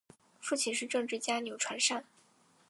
[0.39, 2.03] 父亲是政治家钮传善。